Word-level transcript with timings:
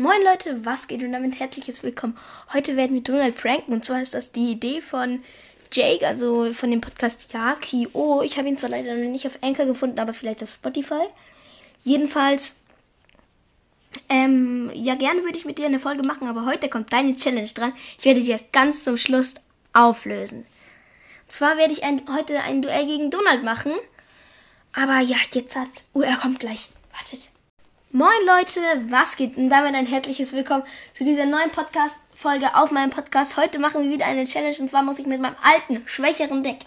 Moin 0.00 0.22
Leute, 0.22 0.64
was 0.64 0.86
geht 0.86 1.02
und 1.02 1.10
damit 1.10 1.40
herzliches 1.40 1.82
Willkommen. 1.82 2.16
Heute 2.52 2.76
werden 2.76 2.94
wir 2.94 3.02
Donald 3.02 3.34
pranken 3.36 3.72
und 3.72 3.84
zwar 3.84 4.00
ist 4.00 4.14
das 4.14 4.30
die 4.30 4.52
Idee 4.52 4.80
von 4.80 5.24
Jake, 5.72 6.06
also 6.06 6.52
von 6.52 6.70
dem 6.70 6.80
Podcast 6.80 7.32
Yaki. 7.32 7.88
Oh, 7.94 8.22
ich 8.22 8.38
habe 8.38 8.46
ihn 8.46 8.56
zwar 8.56 8.70
leider 8.70 8.94
noch 8.94 9.10
nicht 9.10 9.26
auf 9.26 9.42
Anchor 9.42 9.66
gefunden, 9.66 9.98
aber 9.98 10.14
vielleicht 10.14 10.40
auf 10.44 10.52
Spotify. 10.52 11.02
Jedenfalls, 11.82 12.54
ähm, 14.08 14.70
ja 14.72 14.94
gerne 14.94 15.24
würde 15.24 15.36
ich 15.36 15.44
mit 15.44 15.58
dir 15.58 15.66
eine 15.66 15.80
Folge 15.80 16.06
machen, 16.06 16.28
aber 16.28 16.46
heute 16.46 16.68
kommt 16.68 16.92
deine 16.92 17.16
Challenge 17.16 17.50
dran. 17.52 17.72
Ich 17.98 18.04
werde 18.04 18.22
sie 18.22 18.30
erst 18.30 18.52
ganz 18.52 18.84
zum 18.84 18.98
Schluss 18.98 19.34
auflösen. 19.72 20.46
Und 21.22 21.32
zwar 21.32 21.56
werde 21.56 21.72
ich 21.72 21.82
ein, 21.82 22.02
heute 22.08 22.40
ein 22.42 22.62
Duell 22.62 22.86
gegen 22.86 23.10
Donald 23.10 23.42
machen. 23.42 23.72
Aber 24.72 25.00
ja, 25.00 25.16
jetzt 25.32 25.56
hat... 25.56 25.70
Oh, 25.92 26.02
er 26.02 26.18
kommt 26.18 26.38
gleich. 26.38 26.68
Wartet. 26.92 27.32
Moin 27.90 28.10
Leute, 28.26 28.60
was 28.90 29.16
geht? 29.16 29.38
Und 29.38 29.48
damit 29.48 29.74
ein 29.74 29.86
herzliches 29.86 30.34
Willkommen 30.34 30.62
zu 30.92 31.04
dieser 31.04 31.24
neuen 31.24 31.50
Podcast-Folge 31.50 32.54
auf 32.54 32.70
meinem 32.70 32.90
Podcast. 32.90 33.38
Heute 33.38 33.58
machen 33.58 33.82
wir 33.82 33.90
wieder 33.90 34.04
eine 34.04 34.26
Challenge 34.26 34.58
und 34.60 34.68
zwar 34.68 34.82
muss 34.82 34.98
ich 34.98 35.06
mit 35.06 35.22
meinem 35.22 35.36
alten, 35.42 35.88
schwächeren 35.88 36.42
Deck 36.42 36.58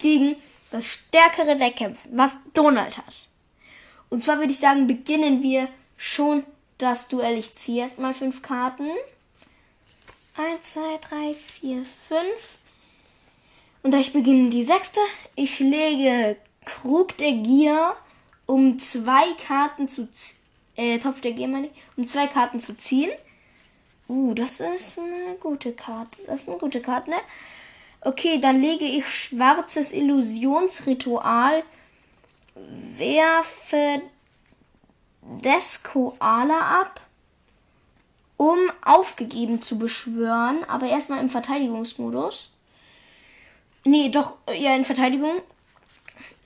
gegen 0.00 0.34
das 0.72 0.88
stärkere 0.88 1.54
Deck 1.54 1.76
kämpfen, 1.76 2.10
was 2.16 2.38
Donald 2.52 2.98
hat. 2.98 3.28
Und 4.08 4.24
zwar 4.24 4.38
würde 4.38 4.50
ich 4.50 4.58
sagen, 4.58 4.88
beginnen 4.88 5.40
wir 5.40 5.68
schon 5.96 6.42
das 6.78 7.06
Duell. 7.06 7.38
Ich 7.38 7.54
ziehe 7.54 7.82
erstmal 7.82 8.12
fünf 8.12 8.42
Karten. 8.42 8.90
Eins, 10.36 10.72
zwei, 10.72 10.98
drei, 11.00 11.34
vier, 11.34 11.84
fünf. 12.08 12.58
Und 13.84 13.94
ich 13.94 14.12
beginne 14.12 14.50
die 14.50 14.64
sechste. 14.64 14.98
Ich 15.36 15.60
lege 15.60 16.36
Krug 16.64 17.16
der 17.18 17.34
Gier, 17.34 17.94
um 18.46 18.80
zwei 18.80 19.32
Karten 19.46 19.86
zu 19.86 20.10
ziehen 20.10 20.44
äh, 20.76 20.98
Topf 20.98 21.20
der 21.20 21.32
Gier 21.32 21.48
um 21.96 22.06
zwei 22.06 22.26
Karten 22.26 22.60
zu 22.60 22.76
ziehen. 22.76 23.10
Uh, 24.08 24.34
das 24.34 24.60
ist 24.60 24.98
eine 24.98 25.34
gute 25.40 25.72
Karte. 25.72 26.22
Das 26.26 26.42
ist 26.42 26.48
eine 26.48 26.58
gute 26.58 26.80
Karte, 26.80 27.10
ne? 27.10 27.16
Okay, 28.02 28.38
dann 28.38 28.60
lege 28.60 28.84
ich 28.84 29.08
schwarzes 29.08 29.90
Illusionsritual, 29.92 31.64
werfe 32.96 34.00
des 35.42 35.82
Koala 35.82 36.82
ab, 36.82 37.00
um 38.36 38.58
aufgegeben 38.84 39.60
zu 39.60 39.78
beschwören, 39.78 40.62
aber 40.68 40.86
erstmal 40.86 41.20
im 41.20 41.28
Verteidigungsmodus. 41.28 42.50
Nee, 43.84 44.08
doch, 44.10 44.36
ja, 44.56 44.76
in 44.76 44.84
Verteidigung. 44.84 45.42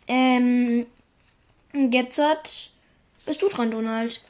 Ähm, 0.08 0.86
jetzt 1.72 2.18
hat 2.18 2.69
bist 3.30 3.42
du 3.42 3.48
dran, 3.48 3.70
Donald. 3.70 4.20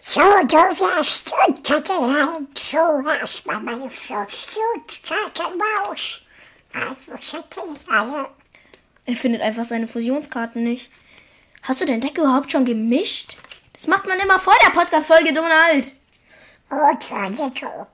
So, 0.00 0.20
du 0.20 0.56
wirst 0.56 1.32
untergeleitet, 1.48 2.58
so 2.58 2.78
erstmal 3.08 3.60
meine 3.60 3.88
Fusionskarte. 3.88 5.52
Also, 6.72 8.26
Er 9.06 9.14
findet 9.16 9.40
einfach 9.40 9.64
seine 9.64 9.86
Fusionskarten 9.86 10.64
nicht. 10.64 10.90
Hast 11.62 11.80
du 11.80 11.86
dein 11.86 12.00
Deck 12.00 12.18
überhaupt 12.18 12.50
schon 12.50 12.64
gemischt? 12.64 13.36
Das 13.72 13.86
macht 13.86 14.08
man 14.08 14.18
immer 14.18 14.40
vor 14.40 14.56
der 14.66 14.70
Podcast-Folge, 14.70 15.32
Donald. 15.32 15.94
nicht 17.30 17.58
so. 17.60 17.86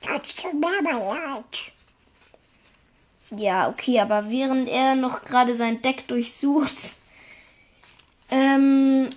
Das 0.00 0.34
tut 0.34 0.54
mir 0.54 0.82
leid. 0.82 1.72
Ja, 3.36 3.68
okay, 3.68 4.00
aber 4.00 4.30
während 4.32 4.68
er 4.68 4.96
noch 4.96 5.24
gerade 5.24 5.54
sein 5.54 5.80
Deck 5.80 6.08
durchsucht, 6.08 6.96
ähm, 8.30 9.10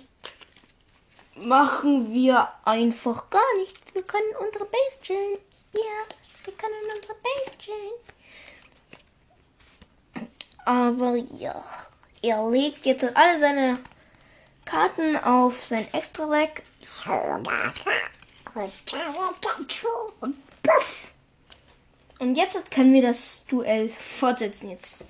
machen 1.46 2.12
wir 2.12 2.48
einfach 2.64 3.30
gar 3.30 3.56
nichts. 3.58 3.80
Wir 3.92 4.02
können 4.02 4.34
unsere 4.38 4.64
Base 4.64 5.00
chillen. 5.02 5.38
Ja, 5.72 6.06
wir 6.44 6.54
können 6.54 6.74
unsere 6.96 7.14
Base 7.14 7.58
chillen. 7.58 7.92
Aber 10.64 11.16
ja, 11.16 11.64
er 12.22 12.50
legt 12.50 12.86
jetzt 12.86 13.04
alle 13.16 13.38
seine 13.38 13.78
Karten 14.64 15.16
auf 15.16 15.64
sein 15.64 15.86
und 20.20 20.38
puff. 20.62 21.12
Und 22.18 22.36
jetzt 22.36 22.70
können 22.70 22.92
wir 22.92 23.02
das 23.02 23.44
Duell 23.46 23.88
fortsetzen. 23.88 24.70
Jetzt 24.70 25.04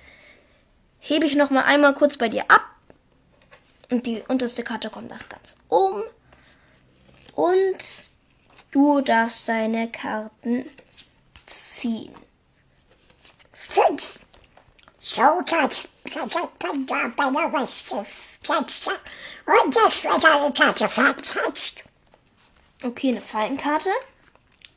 hebe 0.99 1.27
ich 1.27 1.35
noch 1.35 1.51
mal 1.51 1.63
einmal 1.63 1.93
kurz 1.93 2.17
bei 2.17 2.29
dir 2.29 2.49
ab. 2.49 2.61
Und 3.91 4.07
die 4.07 4.23
unterste 4.27 4.63
Karte 4.63 4.89
kommt 4.89 5.09
nach 5.09 5.29
ganz 5.29 5.57
oben. 5.69 6.03
Und 7.33 7.77
du 8.71 9.01
darfst 9.01 9.47
deine 9.47 9.91
Karten 9.91 10.69
ziehen. 11.47 12.13
Fünf. 13.53 14.19
So, 14.99 15.41
das 15.45 15.87
sagt 16.13 16.63
man 16.63 16.85
da 16.85 17.11
bei 17.15 17.29
der 17.29 17.53
Weste. 17.53 18.05
Setzt 18.43 18.89
und 19.45 19.75
das 19.75 20.03
wird 20.03 20.25
eine 20.25 20.53
Karte 20.53 20.87
versetzt. 20.87 21.83
Okay, 22.83 23.11
eine. 23.33 23.89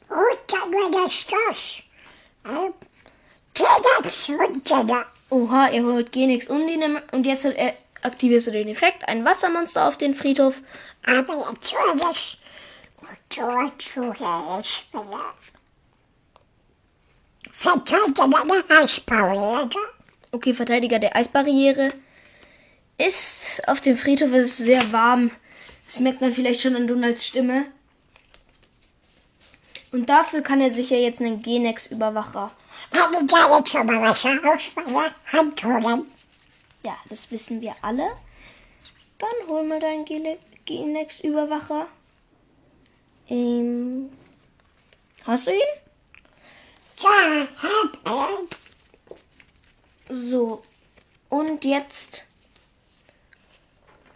Und 0.09 0.39
dann 0.49 0.73
wird 0.73 1.05
das. 1.49 1.83
Ähm, 2.45 2.75
und. 3.55 5.07
Oha, 5.31 5.69
er 5.69 5.83
holt 5.83 6.13
Genix 6.13 6.47
Undine 6.49 7.03
und 7.13 7.27
jetzt 7.27 7.45
äh, 7.45 7.73
aktivierst 8.03 8.49
du 8.49 8.51
den 8.53 8.69
Effekt. 8.69 9.09
Ein 9.09 9.25
Wassermonster 9.25 9.87
auf 9.89 9.97
den 9.97 10.15
Friedhof. 10.15 10.63
Aber 11.05 11.37
natürlich, 11.37 12.39
Verteidiger 17.51 18.63
der 18.63 18.79
Eisbarriere. 18.81 19.71
Okay, 20.33 20.55
Verteidiger 20.55 20.99
der 20.99 21.17
Eisbarriere. 21.17 21.93
Ist 22.99 23.67
auf 23.69 23.81
dem 23.81 23.97
Friedhof, 23.97 24.33
es 24.33 24.47
ist 24.47 24.57
sehr 24.59 24.93
warm. 24.93 25.31
Das 25.87 26.01
merkt 26.01 26.21
man 26.21 26.33
vielleicht 26.33 26.63
schon 26.63 26.77
an 26.77 26.87
Donalds 26.87 27.27
Stimme. 27.27 27.67
Und 29.93 30.09
dafür 30.09 30.43
kann 30.43 30.61
er 30.61 30.71
sich 30.71 30.91
ja 30.91 30.97
jetzt 30.97 31.21
einen 31.21 31.43
Genex-Überwacher. 31.43 32.51
Aus 32.93 34.25
Hand 35.33 35.65
holen. 35.65 36.11
Ja, 36.83 36.97
das 37.09 37.31
wissen 37.31 37.61
wir 37.61 37.75
alle. 37.83 38.09
Dann 39.19 39.49
hol 39.49 39.65
mal 39.65 39.81
deinen 39.81 40.05
Genex-Überwacher. 40.65 41.87
Ähm, 43.29 44.11
hast 45.27 45.47
du 45.47 45.53
ihn? 45.53 45.61
Ja, 46.99 47.49
hab. 48.05 48.57
So. 50.09 50.63
Und 51.29 51.65
jetzt 51.65 52.27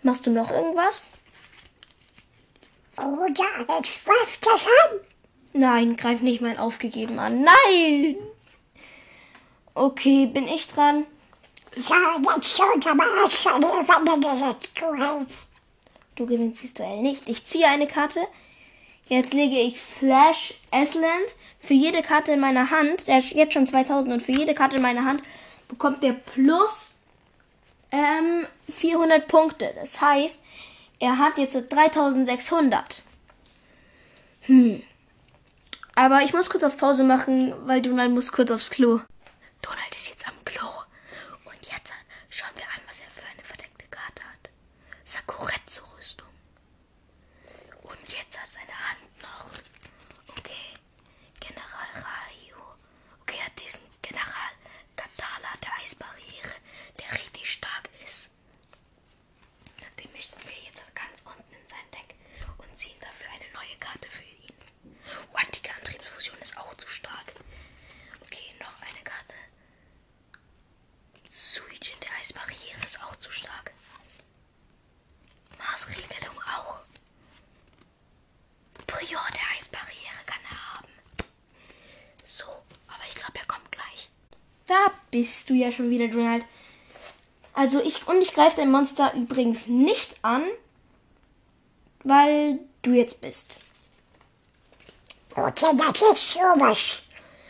machst 0.03 0.27
du 0.27 0.31
noch 0.31 0.51
irgendwas? 0.51 1.13
Oder 2.97 3.81
ich 3.83 3.91
schweif 3.93 4.39
das 4.41 4.67
an. 4.67 5.01
Nein, 5.53 5.97
greif 5.97 6.21
nicht 6.21 6.41
mein 6.41 6.59
Aufgegeben 6.59 7.19
an. 7.19 7.43
Nein! 7.43 8.17
Okay, 9.75 10.27
bin 10.27 10.47
ich 10.47 10.69
dran? 10.69 11.07
Ja, 11.75 12.17
jetzt 12.35 12.57
schon, 12.57 12.85
aber 12.85 13.05
erst 13.23 13.43
schon, 13.43 13.63
wenn 13.63 14.21
du 14.21 14.29
das 14.29 14.57
Duell. 14.75 15.27
Du 16.15 16.27
gewinnst 16.27 16.63
dieses 16.63 16.75
Duell 16.75 17.01
nicht. 17.01 17.29
Ich 17.29 17.47
ziehe 17.47 17.67
eine 17.67 17.87
Karte. 17.87 18.27
Jetzt 19.11 19.35
lege 19.35 19.59
ich 19.59 19.81
Flash 19.81 20.55
Esland. 20.71 21.35
Für 21.59 21.75
jede 21.75 22.01
Karte 22.01 22.33
in 22.33 22.41
meiner 22.41 22.71
Hand, 22.71 23.09
der 23.09 23.19
ist 23.19 23.33
jetzt 23.33 23.55
schon 23.55 23.67
2000 23.67 24.15
und 24.15 24.23
für 24.23 24.31
jede 24.31 24.55
Karte 24.55 24.77
in 24.77 24.83
meiner 24.83 25.05
Hand 25.05 25.21
bekommt 25.69 26.03
der 26.05 26.13
plus 26.13 26.95
ähm, 27.91 28.47
400 28.71 29.27
Punkte. 29.27 29.73
Das 29.75 30.01
heißt, 30.01 30.39
er 31.01 31.19
hat 31.19 31.39
jetzt 31.39 31.57
3600. 31.69 33.03
Hm. 34.43 34.81
Aber 35.97 36.23
ich 36.23 36.33
muss 36.33 36.49
kurz 36.49 36.63
auf 36.63 36.77
Pause 36.77 37.03
machen, 37.03 37.53
weil 37.67 37.83
Donald 37.83 38.13
muss 38.13 38.31
kurz 38.31 38.53
aufs 38.53 38.71
Klo. 38.71 39.01
Donald 39.61 39.95
ist 39.95 40.09
jetzt 40.09 40.27
am 40.29 40.35
Klo. 40.45 40.69
Und 41.45 41.59
jetzt 41.63 41.93
schauen 42.31 42.55
wir 42.55 42.63
an, 42.65 42.81
was 42.89 43.01
er 43.01 43.11
für 43.11 43.27
eine 43.35 43.43
verdeckte 43.43 43.87
Karte 43.91 44.23
hat. 44.23 44.51
Sakuretsu-Rüstung. 45.03 46.29
Und 47.83 47.99
jetzt 48.09 48.41
hat 48.41 48.49
seine 48.49 48.73
Hand 48.89 49.01
noch. 49.23 49.51
Okay. 50.37 50.75
General 51.41 51.91
Ryu. 51.95 52.57
Okay, 53.23 53.37
er 53.39 53.47
hat 53.47 53.61
diesen 53.61 53.81
General 54.03 54.53
Katala 54.97 55.53
der 55.63 55.75
Eisbarriere, 55.81 56.55
der 56.99 57.13
richtig 57.13 57.51
stark 57.51 57.89
ist. 58.05 58.31
Den 59.99 60.11
mischen 60.13 60.37
wir 60.45 60.57
jetzt 60.67 60.83
ganz 60.95 61.23
unten 61.25 61.53
in 61.53 61.69
sein 61.69 61.89
Deck 61.93 62.15
und 62.59 62.79
ziehen 62.79 62.99
dafür 63.01 63.29
eine 63.31 63.51
neue 63.53 63.77
Karte 63.79 64.09
für 64.09 64.25
ihn. 64.25 64.55
Oh, 65.33 65.37
antike 65.37 65.73
Antriebsfusion 65.75 66.39
ist 66.41 66.57
auch 66.59 66.75
zu 66.75 66.89
stark. 66.89 67.33
Okay, 68.23 68.55
noch 68.61 68.81
eine 68.83 69.03
Karte. 69.05 69.35
Suijin 71.31 71.99
der 72.01 72.13
Eisbarriere 72.21 72.85
ist 72.85 73.03
auch 73.03 73.17
zu 73.17 73.31
stark. 73.31 73.73
Mars 75.59 75.87
Da 84.71 84.93
bist 85.11 85.51
du 85.51 85.55
ja 85.55 85.73
schon 85.73 85.91
wieder, 85.91 86.07
Donald. 86.07 86.47
Also 87.55 87.83
ich 87.83 88.07
und 88.07 88.23
ich 88.23 88.33
greife 88.33 88.59
dein 88.59 88.71
Monster 88.71 89.13
übrigens 89.15 89.67
nicht 89.67 90.17
an, 90.23 90.45
weil 92.05 92.61
du 92.83 92.93
jetzt 92.93 93.21
bist. 93.21 93.59
Das 95.35 96.03
ist 96.03 96.31
sowas. 96.31 97.01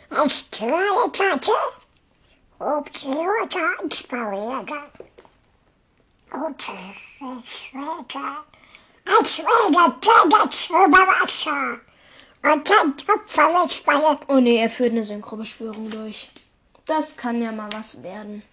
Als 0.09 0.49
kleine 0.49 1.11
Karte. 1.13 1.51
Ob 2.57 2.91
die 2.91 3.05
Rote 3.05 3.59
Ansparjäger. 3.79 4.89
Und 6.31 6.63
später. 7.47 8.45
Als 9.05 9.37
wäre 9.37 9.95
das 10.01 10.65
über 10.69 11.07
Wasser. 11.21 11.81
Und 12.51 12.67
dann 12.67 12.95
Opfer 13.13 13.65
ist 13.65 13.85
bei 13.85 13.93
der 13.93 14.17
Oh 14.27 14.39
nee, 14.39 14.57
er 14.57 14.69
führt 14.71 14.93
eine 14.93 15.03
Synchrobeschwörung 15.03 15.87
durch. 15.91 16.27
Das 16.85 17.15
kann 17.15 17.41
ja 17.41 17.51
mal 17.51 17.71
was 17.73 18.01
werden. 18.01 18.43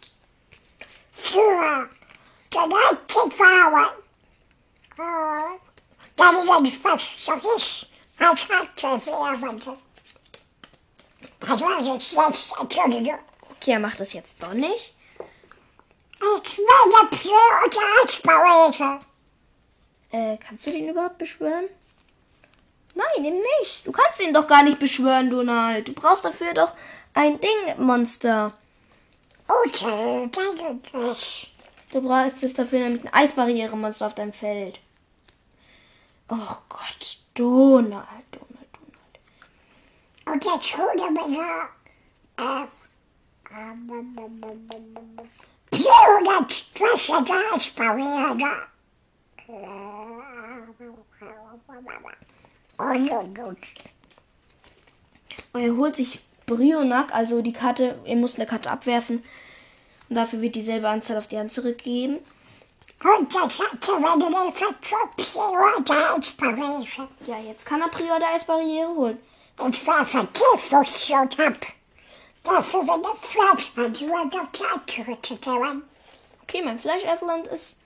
Frauen. 3.31 3.89
Oh. 4.99 5.59
Dann 6.17 6.65
ist 6.65 6.85
was 6.85 7.25
so 7.25 7.33
ist. 7.57 7.87
Als 8.19 8.49
Hauptverfährende. 8.49 9.79
Das 11.41 11.61
war 11.61 11.83
jetzt 11.83 12.13
jetzt, 12.13 12.55
Entschuldigung. 12.61 13.19
Okay, 13.51 13.73
er 13.73 13.79
macht 13.79 14.01
das 14.01 14.13
jetzt 14.13 14.43
doch 14.43 14.55
nicht. 14.55 14.95
Als 16.21 16.57
der 16.57 17.33
Rote 17.63 17.79
Ansparjäger. 18.03 18.99
Äh, 20.11 20.37
kannst 20.39 20.67
du 20.67 20.71
den 20.73 20.89
überhaupt 20.89 21.19
beschwören? 21.19 21.67
Nein, 22.95 23.25
eben 23.25 23.41
nicht. 23.61 23.87
Du 23.87 23.93
kannst 23.93 24.21
ihn 24.21 24.35
doch 24.35 24.49
gar 24.49 24.65
nicht 24.65 24.81
beschwören, 24.81 25.31
Donald. 25.31 25.87
Du 25.87 25.93
brauchst 25.93 26.25
dafür 26.25 26.53
doch 26.55 26.75
ein 27.15 27.41
Ding-Monster. 27.41 28.53
Okay, 29.47 30.29
danke. 30.31 30.81
Du 31.91 32.03
brauchst 32.03 32.45
es 32.45 32.55
dafür 32.55 32.81
nämlich 32.81 33.05
ein 33.05 33.15
Eisbarriere-Monster 33.15 34.07
auf 34.07 34.15
deinem 34.15 34.33
Feld. 34.33 34.81
Oh 36.29 36.37
Gott, 36.69 37.19
Donald, 37.35 38.05
Donald, 38.31 38.69
Donald. 40.27 40.45
Und 40.45 40.45
hole 40.77 41.11
mir 41.29 41.69
äh, 42.37 42.67
Plurals, 45.71 46.67
was 46.79 47.09
ist, 47.57 47.77
Barriere. 47.77 48.37
Und, 52.79 53.11
und, 53.11 53.39
und. 53.39 53.59
Und 55.53 55.61
er 55.61 55.77
holt 55.77 55.97
sich 55.97 56.21
Brionac, 56.49 57.15
also 57.15 57.43
die 57.43 57.53
Karte, 57.53 57.97
er 58.05 58.17
muss 58.17 58.35
eine 58.35 58.47
Karte 58.47 58.71
abwerfen. 58.71 59.23
Und 60.09 60.17
dafür 60.17 60.41
wird 60.41 60.57
dieselbe 60.57 60.89
Anzahl 60.89 61.19
auf 61.19 61.29
die 61.29 61.39
Hand 61.39 61.53
zurückgegeben. 61.53 62.19
Er. 66.99 67.09
Ja, 67.27 67.39
jetzt 67.39 67.65
kann 67.65 67.81
er 67.81 67.89
Prior 67.89 68.19
der 68.19 68.31
Eisbarriere 68.31 68.89
holen. 68.89 69.19
Ich 69.71 69.87
war 69.87 70.05
Vertiefungsschutz 70.05 71.39
ab. 71.39 71.67
Dafür 72.43 72.81
wird 72.87 73.05
der 73.05 73.15
Fleischland 73.15 74.01
über 74.01 74.25
der 74.33 74.51
Tat 74.51 74.91
zurückgegeben. 74.91 75.85
Okay, 76.43 76.63
mein 76.65 76.79
Fleischeisland 76.79 77.47
ist 77.49 77.77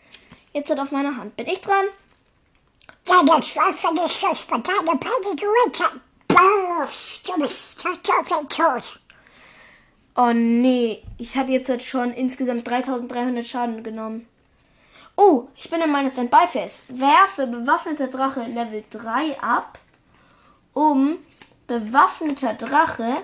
jetzt 0.52 0.70
halt 0.70 0.80
auf 0.80 0.92
meiner 0.92 1.16
Hand. 1.16 1.36
Bin 1.36 1.46
ich 1.48 1.60
dran? 1.60 1.86
Ja, 3.06 3.22
das 3.24 3.56
war 3.56 3.74
für 3.74 3.92
die 3.92 4.08
Schusspartei 4.08 4.72
Peggy 4.72 5.46
Richard. 5.66 6.00
Du 6.34 7.38
bist 7.38 7.80
total 7.80 8.44
tot. 8.48 9.00
Oh 10.16 10.32
nee, 10.32 11.02
ich 11.16 11.36
habe 11.36 11.52
jetzt 11.52 11.68
halt 11.68 11.82
schon 11.82 12.12
insgesamt 12.12 12.68
3300 12.68 13.46
Schaden 13.46 13.82
genommen. 13.82 14.26
Oh, 15.16 15.48
ich 15.56 15.70
bin 15.70 15.80
in 15.80 15.90
meiner 15.90 16.10
Standby-Phase. 16.10 16.84
Werfe 16.88 17.46
bewaffneter 17.46 18.08
Drache 18.08 18.42
Level 18.42 18.84
3 18.90 19.40
ab, 19.40 19.78
um 20.72 21.18
bewaffneter 21.66 22.54
Drache 22.54 23.22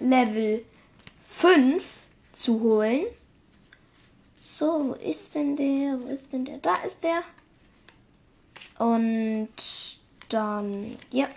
Level 0.00 0.64
5 1.20 1.84
zu 2.32 2.60
holen. 2.60 3.06
So, 4.40 4.88
wo 4.88 4.92
ist 4.94 5.34
denn 5.34 5.56
der? 5.56 6.00
Wo 6.00 6.08
ist 6.08 6.32
denn 6.32 6.44
der? 6.44 6.58
Da 6.58 6.74
ist 6.84 7.02
der. 7.02 7.22
Und 8.78 9.48
dann, 10.28 10.96
ja. 11.10 11.28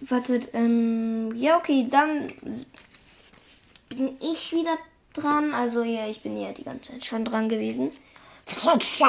Wartet, 0.00 0.50
ähm, 0.52 1.34
ja, 1.34 1.56
okay, 1.56 1.86
dann 1.88 2.32
bin 3.88 4.16
ich 4.20 4.52
wieder 4.52 4.76
dran. 5.14 5.54
Also, 5.54 5.82
ja, 5.82 6.06
ich 6.06 6.20
bin 6.22 6.38
ja 6.38 6.52
die 6.52 6.64
ganze 6.64 6.92
Zeit 6.92 7.04
schon 7.04 7.24
dran 7.24 7.48
gewesen. 7.48 7.90
Was 8.46 8.64
hast 8.66 9.00
du 9.00 9.08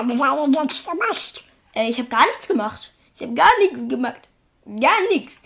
jetzt 0.62 0.86
gemacht? 0.86 1.44
Äh, 1.74 1.90
ich 1.90 2.00
habe 2.00 2.10
gar 2.10 2.26
nichts 2.26 2.48
gemacht. 2.48 2.94
Ich 3.16 3.22
habe 3.22 3.34
gar 3.34 3.52
nichts 3.60 3.88
gemacht. 3.88 4.22
Gar 4.66 5.08
nichts. 5.10 5.42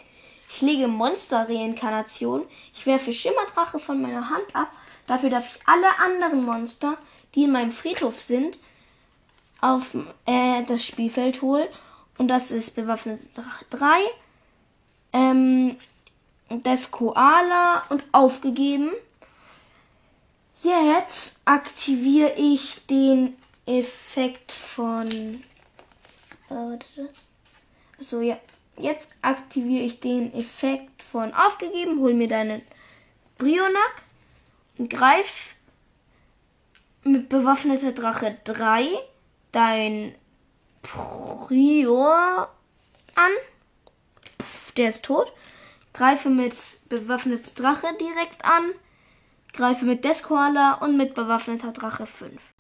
Ich 0.50 0.62
lege 0.62 0.88
Monster-Reinkarnation. 0.88 2.46
Ich 2.74 2.86
werfe 2.86 3.14
Schimmerdrache 3.14 3.80
von 3.80 4.02
meiner 4.02 4.30
Hand 4.30 4.54
ab. 4.54 4.72
Dafür 5.08 5.30
darf 5.30 5.56
ich 5.56 5.62
alle 5.68 6.00
anderen 6.00 6.46
Monster, 6.46 6.98
die 7.36 7.44
in 7.44 7.52
meinem 7.52 7.72
Friedhof 7.72 8.20
sind, 8.20 8.58
auf 9.62 9.96
äh, 10.26 10.64
das 10.64 10.84
Spielfeld 10.86 11.42
holen. 11.42 11.68
Und 12.18 12.28
das 12.28 12.52
ist 12.52 12.76
bewaffnete 12.76 13.26
Drache 13.34 13.66
3. 13.70 13.88
Ähm, 15.14 15.78
das 16.50 16.92
Koala 16.92 17.84
und 17.90 18.04
aufgegeben. 18.12 18.92
Jetzt 20.64 21.40
aktiviere 21.46 22.34
ich 22.36 22.86
den 22.86 23.36
Effekt 23.66 24.52
von. 24.52 25.08
Äh. 26.50 26.78
So, 28.00 28.22
ja. 28.22 28.38
Jetzt 28.78 29.12
aktiviere 29.22 29.84
ich 29.84 30.00
den 30.00 30.34
Effekt 30.34 31.04
von 31.04 31.34
aufgegeben, 31.34 32.00
hol 32.00 32.14
mir 32.14 32.28
deinen 32.28 32.62
Brionac 33.38 34.02
und 34.78 34.90
greif 34.90 35.56
mit 37.04 37.30
bewaffneter 37.30 37.92
Drache 37.92 38.38
3 38.44 38.88
dein 39.52 40.16
Prior 40.82 42.50
an. 43.16 43.32
Pff, 44.42 44.72
der 44.74 44.90
ist 44.90 45.06
tot. 45.06 45.32
Greife 45.94 46.30
mit 46.30 46.56
bewaffneter 46.90 47.52
Drache 47.56 47.88
direkt 48.00 48.44
an. 48.46 48.72
Greife 49.54 49.86
mit 49.86 50.04
Deskoala 50.06 50.76
und 50.76 50.98
mit 50.98 51.14
bewaffneter 51.14 51.72
Drache 51.72 52.06
5. 52.06 52.54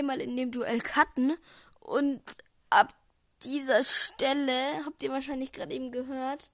einmal 0.00 0.20
in 0.20 0.36
dem 0.36 0.50
Duell 0.50 0.80
cutten 0.80 1.36
und 1.80 2.22
ab 2.68 2.94
dieser 3.42 3.82
Stelle, 3.82 4.84
habt 4.84 5.02
ihr 5.02 5.10
wahrscheinlich 5.10 5.52
gerade 5.52 5.74
eben 5.74 5.92
gehört, 5.92 6.50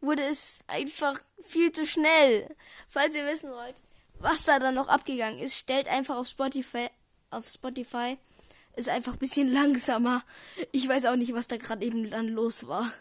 wurde 0.00 0.22
es 0.22 0.60
einfach 0.66 1.20
viel 1.44 1.72
zu 1.72 1.86
schnell. 1.86 2.54
Falls 2.86 3.14
ihr 3.14 3.26
wissen 3.26 3.50
wollt, 3.50 3.76
was 4.18 4.44
da 4.44 4.58
dann 4.58 4.74
noch 4.74 4.88
abgegangen 4.88 5.38
ist, 5.38 5.56
stellt 5.56 5.88
einfach 5.88 6.16
auf 6.16 6.28
Spotify, 6.28 6.88
auf 7.30 7.48
Spotify, 7.48 8.16
ist 8.76 8.88
einfach 8.88 9.14
ein 9.14 9.18
bisschen 9.18 9.48
langsamer. 9.52 10.22
Ich 10.72 10.88
weiß 10.88 11.06
auch 11.06 11.16
nicht, 11.16 11.34
was 11.34 11.48
da 11.48 11.56
gerade 11.56 11.84
eben 11.84 12.10
dann 12.10 12.28
los 12.28 12.66
war. 12.68 12.92